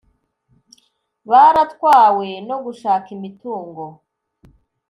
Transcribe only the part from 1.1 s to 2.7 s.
baratwawe no